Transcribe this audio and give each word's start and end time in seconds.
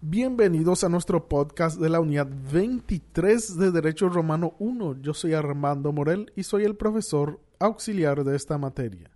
Bienvenidos 0.00 0.84
a 0.84 0.88
nuestro 0.88 1.28
podcast 1.28 1.80
de 1.80 1.88
la 1.88 1.98
unidad 1.98 2.28
23 2.52 3.58
de 3.58 3.72
Derecho 3.72 4.08
Romano 4.08 4.54
1. 4.60 5.02
Yo 5.02 5.12
soy 5.12 5.34
Armando 5.34 5.90
Morel 5.90 6.32
y 6.36 6.44
soy 6.44 6.62
el 6.62 6.76
profesor 6.76 7.40
auxiliar 7.58 8.22
de 8.22 8.36
esta 8.36 8.58
materia. 8.58 9.10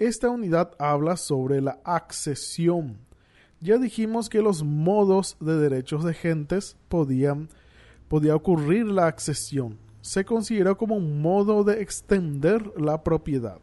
Esta 0.00 0.28
unidad 0.28 0.72
habla 0.80 1.16
sobre 1.16 1.60
la 1.60 1.78
accesión. 1.84 2.98
Ya 3.60 3.78
dijimos 3.78 4.28
que 4.28 4.42
los 4.42 4.64
modos 4.64 5.36
de 5.38 5.56
derechos 5.56 6.02
de 6.02 6.14
gentes 6.14 6.76
podían 6.88 7.48
podía 8.08 8.34
ocurrir 8.34 8.86
la 8.86 9.06
accesión. 9.06 9.78
Se 10.00 10.24
considera 10.24 10.74
como 10.74 10.96
un 10.96 11.22
modo 11.22 11.62
de 11.62 11.80
extender 11.80 12.72
la 12.76 13.04
propiedad. 13.04 13.60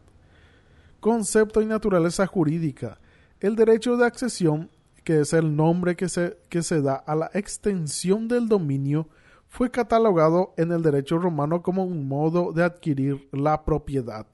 Concepto 1.01 1.61
y 1.61 1.65
naturaleza 1.65 2.25
jurídica. 2.27 2.97
El 3.41 3.57
derecho 3.57 3.97
de 3.97 4.05
accesión 4.05 4.69
que 5.03 5.21
es 5.21 5.33
el 5.33 5.55
nombre 5.55 5.95
que 5.95 6.09
se, 6.09 6.37
que 6.49 6.63
se 6.63 6.81
da 6.81 6.95
a 6.95 7.15
la 7.15 7.31
extensión 7.33 8.27
del 8.27 8.47
dominio, 8.47 9.07
fue 9.47 9.71
catalogado 9.71 10.53
en 10.57 10.71
el 10.71 10.83
derecho 10.83 11.17
romano 11.17 11.61
como 11.63 11.83
un 11.83 12.07
modo 12.07 12.53
de 12.53 12.63
adquirir 12.63 13.27
la 13.31 13.65
propiedad. 13.65 14.27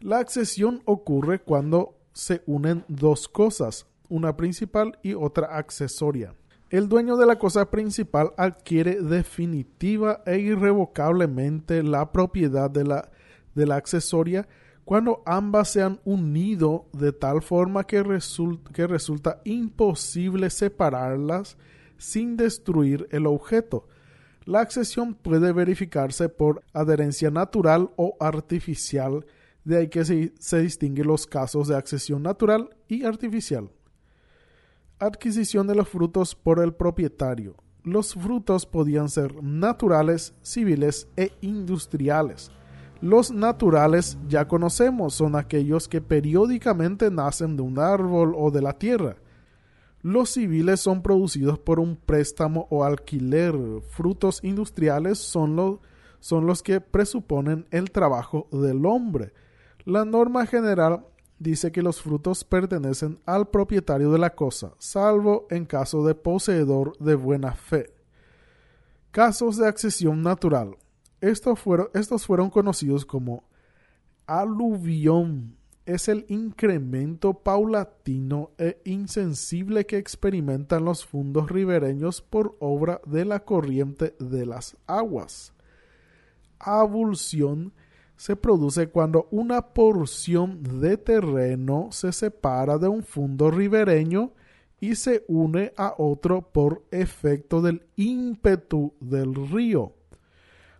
La 0.00 0.18
accesión 0.18 0.82
ocurre 0.84 1.40
cuando 1.40 1.96
se 2.12 2.42
unen 2.46 2.84
dos 2.88 3.28
cosas, 3.28 3.86
una 4.08 4.36
principal 4.36 4.98
y 5.02 5.14
otra 5.14 5.56
accesoria. 5.56 6.34
El 6.70 6.88
dueño 6.88 7.16
de 7.16 7.26
la 7.26 7.38
cosa 7.38 7.70
principal 7.70 8.32
adquiere 8.36 9.00
definitiva 9.00 10.22
e 10.26 10.38
irrevocablemente 10.38 11.82
la 11.82 12.10
propiedad 12.12 12.70
de 12.70 12.84
la, 12.84 13.10
de 13.54 13.66
la 13.66 13.76
accesoria 13.76 14.48
cuando 14.86 15.20
ambas 15.26 15.70
se 15.70 15.82
han 15.82 15.98
unido 16.04 16.86
de 16.92 17.12
tal 17.12 17.42
forma 17.42 17.82
que, 17.82 18.04
resulta 18.04 19.40
imposible 19.42 20.48
separarlas 20.48 21.56
sin 21.98 22.36
destruir 22.36 23.08
el 23.10 23.26
objeto. 23.26 23.88
La 24.44 24.60
accesión 24.60 25.14
puede 25.14 25.50
verificarse 25.50 26.28
por 26.28 26.62
adherencia 26.72 27.32
natural 27.32 27.90
o 27.96 28.16
artificial, 28.20 29.26
de 29.64 29.78
ahí 29.78 29.88
que 29.88 30.04
se, 30.04 30.32
se 30.38 30.60
distinguen 30.60 31.08
los 31.08 31.26
casos 31.26 31.66
de 31.66 31.74
accesión 31.74 32.22
natural 32.22 32.70
y 32.86 33.04
artificial. 33.04 33.72
Adquisición 35.00 35.66
de 35.66 35.74
los 35.74 35.88
frutos 35.88 36.36
por 36.36 36.60
el 36.62 36.72
propietario. 36.72 37.56
Los 37.82 38.14
frutos 38.14 38.66
podían 38.66 39.08
ser 39.08 39.42
naturales, 39.42 40.32
civiles 40.42 41.08
e 41.16 41.32
industriales. 41.40 42.52
Los 43.00 43.30
naturales 43.30 44.16
ya 44.26 44.48
conocemos, 44.48 45.14
son 45.14 45.36
aquellos 45.36 45.86
que 45.86 46.00
periódicamente 46.00 47.10
nacen 47.10 47.56
de 47.56 47.62
un 47.62 47.78
árbol 47.78 48.34
o 48.36 48.50
de 48.50 48.62
la 48.62 48.72
tierra. 48.72 49.16
Los 50.02 50.30
civiles 50.30 50.80
son 50.80 51.02
producidos 51.02 51.58
por 51.58 51.78
un 51.78 51.96
préstamo 51.96 52.66
o 52.70 52.84
alquiler. 52.84 53.54
Frutos 53.90 54.42
industriales 54.42 55.18
son, 55.18 55.80
son 56.20 56.46
los 56.46 56.62
que 56.62 56.80
presuponen 56.80 57.66
el 57.70 57.90
trabajo 57.90 58.48
del 58.50 58.86
hombre. 58.86 59.32
La 59.84 60.04
norma 60.04 60.46
general 60.46 61.04
dice 61.38 61.72
que 61.72 61.82
los 61.82 62.00
frutos 62.00 62.44
pertenecen 62.44 63.18
al 63.26 63.48
propietario 63.48 64.10
de 64.10 64.18
la 64.18 64.34
cosa, 64.34 64.72
salvo 64.78 65.46
en 65.50 65.66
caso 65.66 66.06
de 66.06 66.14
poseedor 66.14 66.96
de 66.98 67.14
buena 67.14 67.52
fe. 67.52 67.92
Casos 69.10 69.56
de 69.56 69.66
accesión 69.66 70.22
natural. 70.22 70.76
Estos 71.20 72.26
fueron, 72.26 72.50
conocidos 72.50 73.04
como 73.04 73.44
aluvión. 74.26 75.56
Es 75.84 76.08
el 76.08 76.26
incremento 76.28 77.34
paulatino 77.34 78.50
e 78.58 78.80
insensible 78.84 79.86
que 79.86 79.98
experimentan 79.98 80.84
los 80.84 81.06
fundos 81.06 81.48
ribereños 81.48 82.20
por 82.22 82.56
obra 82.58 83.00
de 83.06 83.24
la 83.24 83.44
corriente 83.44 84.16
de 84.18 84.46
las 84.46 84.76
aguas. 84.88 85.52
Avulsión 86.58 87.72
se 88.16 88.34
produce 88.34 88.88
cuando 88.88 89.28
una 89.30 89.62
porción 89.74 90.62
de 90.80 90.96
terreno 90.96 91.88
se 91.92 92.12
separa 92.12 92.78
de 92.78 92.88
un 92.88 93.04
fundo 93.04 93.50
ribereño 93.50 94.32
y 94.80 94.96
se 94.96 95.24
une 95.28 95.72
a 95.76 95.94
otro 95.98 96.42
por 96.42 96.84
efecto 96.90 97.62
del 97.62 97.86
ímpetu 97.94 98.92
del 99.00 99.34
río. 99.34 99.92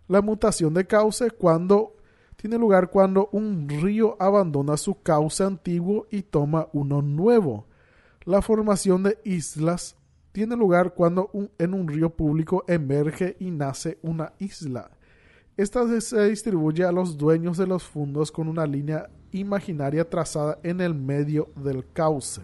La 0.07 0.21
mutación 0.21 0.73
de 0.73 0.85
cauce 0.87 1.31
cuando 1.31 1.95
tiene 2.37 2.57
lugar 2.57 2.89
cuando 2.91 3.29
un 3.31 3.67
río 3.67 4.15
abandona 4.19 4.77
su 4.77 5.01
cauce 5.01 5.43
antiguo 5.43 6.07
y 6.11 6.21
toma 6.21 6.67
uno 6.71 7.01
nuevo. 7.01 7.65
La 8.25 8.41
formación 8.41 9.03
de 9.03 9.17
islas 9.23 9.95
tiene 10.31 10.55
lugar 10.55 10.93
cuando 10.93 11.31
en 11.57 11.73
un 11.73 11.87
río 11.87 12.11
público 12.11 12.63
emerge 12.67 13.35
y 13.39 13.49
nace 13.49 13.97
una 14.03 14.33
isla. 14.37 14.91
Esta 15.57 15.99
se 15.99 16.29
distribuye 16.29 16.83
a 16.83 16.91
los 16.91 17.17
dueños 17.17 17.57
de 17.57 17.65
los 17.65 17.83
fondos 17.83 18.31
con 18.31 18.47
una 18.47 18.67
línea 18.67 19.09
imaginaria 19.31 20.07
trazada 20.07 20.59
en 20.61 20.81
el 20.81 20.93
medio 20.93 21.49
del 21.55 21.91
cauce. 21.91 22.41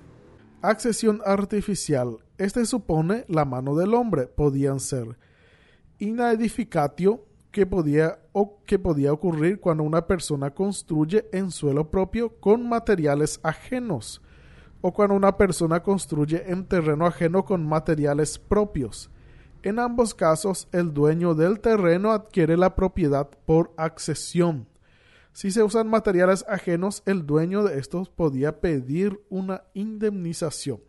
Accesión 0.64 1.22
artificial. 1.24 2.18
Este 2.40 2.66
supone 2.66 3.26
la 3.28 3.46
mano 3.46 3.76
del 3.76 3.94
hombre. 3.94 4.26
Podían 4.26 4.80
ser 4.80 5.18
inaedificatio, 6.00 7.24
que 7.54 7.68
podía, 7.68 8.20
o 8.34 8.58
que 8.66 8.80
podía 8.80 9.14
ocurrir 9.14 9.62
cuando 9.62 9.84
una 9.84 10.08
persona 10.08 10.50
construye 10.50 11.30
en 11.32 11.52
suelo 11.52 11.92
propio 11.92 12.36
con 12.40 12.68
materiales 12.68 13.40
ajenos 13.44 14.22
o 14.82 14.92
cuando 14.92 15.16
una 15.16 15.38
persona 15.38 15.82
construye 15.82 16.52
en 16.52 16.66
terreno 16.66 17.06
ajeno 17.06 17.46
con 17.46 17.66
materiales 17.66 18.40
propios. 18.40 19.12
En 19.62 19.78
ambos 19.80 20.16
casos, 20.16 20.68
el 20.74 20.94
dueño 20.94 21.36
del 21.36 21.62
terreno 21.62 22.12
adquiere 22.12 22.58
la 22.58 22.76
propiedad 22.76 23.30
por 23.46 23.72
accesión. 23.78 24.68
Si 25.32 25.52
se 25.52 25.64
usan 25.64 25.88
materiales 25.88 26.44
ajenos, 26.50 27.04
el 27.06 27.26
dueño 27.26 27.64
de 27.64 27.78
estos 27.80 28.10
podía 28.10 28.60
pedir 28.62 29.22
una 29.30 29.64
indemnización. 29.76 30.82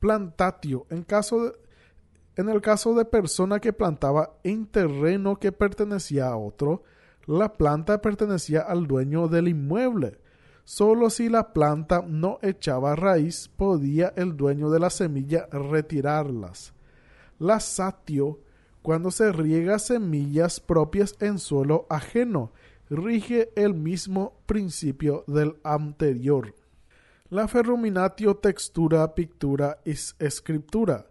Plantatio. 0.00 0.86
En 0.90 1.02
caso 1.04 1.44
de, 1.44 1.52
en 2.36 2.50
el 2.50 2.60
caso 2.60 2.94
de 2.94 3.06
persona 3.06 3.60
que 3.60 3.72
plantaba 3.72 4.36
en 4.44 4.66
terreno 4.66 5.36
que 5.36 5.52
pertenecía 5.52 6.28
a 6.28 6.36
otro, 6.36 6.82
la 7.26 7.54
planta 7.54 8.02
pertenecía 8.02 8.60
al 8.60 8.86
dueño 8.86 9.26
del 9.26 9.48
inmueble. 9.48 10.18
Solo 10.64 11.08
si 11.08 11.28
la 11.30 11.54
planta 11.54 12.04
no 12.06 12.38
echaba 12.42 12.94
raíz 12.94 13.48
podía 13.48 14.12
el 14.16 14.36
dueño 14.36 14.68
de 14.68 14.80
la 14.80 14.90
semilla 14.90 15.46
retirarlas. 15.50 16.74
La 17.38 17.58
satio, 17.58 18.40
cuando 18.82 19.10
se 19.10 19.32
riega 19.32 19.78
semillas 19.78 20.60
propias 20.60 21.16
en 21.20 21.38
suelo 21.38 21.86
ajeno, 21.88 22.52
rige 22.90 23.50
el 23.56 23.74
mismo 23.74 24.34
principio 24.44 25.24
del 25.26 25.56
anterior. 25.64 26.54
La 27.30 27.48
ferruminatio 27.48 28.36
textura, 28.36 29.14
pictura 29.14 29.78
y 29.84 29.92
escritura 30.18 31.06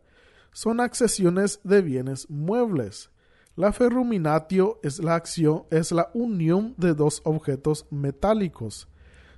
son 0.56 0.80
accesiones 0.80 1.60
de 1.66 1.82
bienes 1.82 2.30
muebles. 2.30 3.10
La 3.58 3.74
ferruminatio 3.74 4.80
es 4.84 5.04
la 5.04 5.16
acción, 5.16 5.66
es 5.70 5.92
la 5.92 6.10
unión 6.14 6.76
de 6.78 6.94
dos 6.94 7.22
objetos 7.26 7.86
metálicos. 7.92 8.88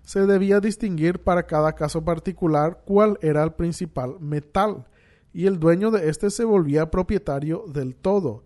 Se 0.03 0.27
debía 0.27 0.59
distinguir 0.59 1.23
para 1.23 1.47
cada 1.47 1.73
caso 1.73 2.05
particular 2.05 2.83
cuál 2.85 3.17
era 3.23 3.43
el 3.43 3.53
principal 3.53 4.19
metal, 4.19 4.85
y 5.33 5.47
el 5.47 5.59
dueño 5.59 5.89
de 5.89 6.07
éste 6.07 6.29
se 6.29 6.43
volvía 6.43 6.91
propietario 6.91 7.65
del 7.67 7.95
todo, 7.95 8.43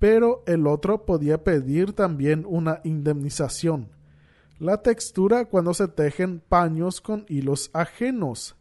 pero 0.00 0.42
el 0.48 0.66
otro 0.66 1.06
podía 1.06 1.44
pedir 1.44 1.92
también 1.92 2.44
una 2.44 2.80
indemnización. 2.82 3.88
La 4.58 4.82
textura 4.82 5.44
cuando 5.44 5.74
se 5.74 5.86
tejen 5.86 6.40
paños 6.40 7.00
con 7.00 7.24
hilos 7.28 7.70
ajenos. 7.72 8.56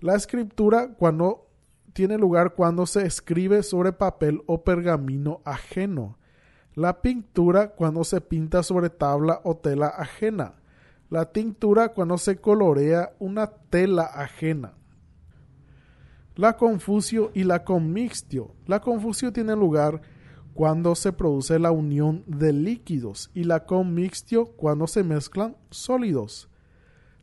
La 0.00 0.16
escritura 0.16 0.94
cuando 0.98 1.49
tiene 1.92 2.18
lugar 2.18 2.54
cuando 2.54 2.86
se 2.86 3.06
escribe 3.06 3.62
sobre 3.62 3.92
papel 3.92 4.42
o 4.46 4.62
pergamino 4.62 5.40
ajeno. 5.44 6.18
La 6.74 7.02
pintura 7.02 7.70
cuando 7.70 8.04
se 8.04 8.20
pinta 8.20 8.62
sobre 8.62 8.90
tabla 8.90 9.40
o 9.44 9.56
tela 9.56 9.88
ajena. 9.88 10.54
La 11.08 11.32
tintura 11.32 11.90
cuando 11.90 12.18
se 12.18 12.36
colorea 12.36 13.14
una 13.18 13.48
tela 13.48 14.04
ajena. 14.04 14.74
La 16.36 16.56
confusio 16.56 17.32
y 17.34 17.44
la 17.44 17.64
commixtio. 17.64 18.54
La 18.66 18.80
confusio 18.80 19.32
tiene 19.32 19.56
lugar 19.56 20.00
cuando 20.54 20.94
se 20.94 21.12
produce 21.12 21.58
la 21.58 21.70
unión 21.72 22.22
de 22.26 22.52
líquidos 22.52 23.30
y 23.34 23.44
la 23.44 23.66
commixtio 23.66 24.46
cuando 24.46 24.86
se 24.86 25.02
mezclan 25.02 25.56
sólidos. 25.70 26.48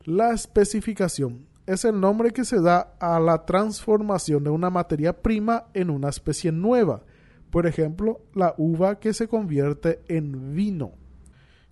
La 0.03 0.31
especificación 0.31 1.47
es 1.67 1.85
el 1.85 1.99
nombre 1.99 2.31
que 2.31 2.45
se 2.45 2.61
da 2.61 2.95
a 2.99 3.19
la 3.19 3.45
transformación 3.45 4.45
de 4.45 4.49
una 4.49 4.71
materia 4.71 5.21
prima 5.21 5.65
en 5.73 5.89
una 5.89 6.07
especie 6.09 6.51
nueva. 6.51 7.03
Por 7.51 7.67
ejemplo, 7.67 8.21
la 8.33 8.55
uva 8.57 8.99
que 8.99 9.13
se 9.13 9.27
convierte 9.27 10.01
en 10.07 10.55
vino. 10.55 10.93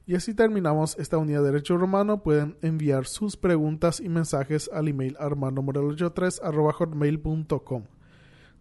Y 0.05 0.15
así 0.15 0.33
terminamos 0.33 0.97
esta 0.99 1.17
unidad 1.17 1.39
de 1.39 1.51
Derecho 1.51 1.77
Romano. 1.77 2.21
Pueden 2.21 2.57
enviar 2.61 3.05
sus 3.05 3.37
preguntas 3.37 4.01
y 4.01 4.09
mensajes 4.09 4.69
al 4.71 4.89
email 4.89 5.17
armandomorelo83.com. 5.17 7.83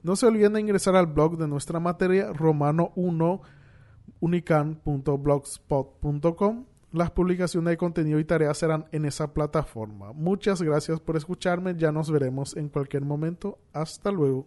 No 0.03 0.17
se 0.17 0.27
olviden 0.27 0.55
de 0.55 0.61
ingresar 0.61 0.97
al 0.97 1.07
blog 1.07 1.37
de 1.37 1.47
nuestra 1.49 1.81
materia 1.81 2.33
romano1 2.33 3.41
unican.blogspot.com. 4.21 6.65
Las 6.95 7.11
publicaciones 7.11 7.73
de 7.73 7.77
contenido 7.77 8.21
y 8.21 8.25
tareas 8.25 8.57
serán 8.57 8.87
en 8.93 9.05
esa 9.05 9.35
plataforma. 9.35 10.13
Muchas 10.13 10.63
gracias 10.63 11.01
por 11.01 11.17
escucharme. 11.17 11.75
Ya 11.77 11.91
nos 11.91 12.09
veremos 12.09 12.57
en 12.57 12.69
cualquier 12.69 13.03
momento. 13.05 13.59
Hasta 13.73 14.13
luego. 14.13 14.47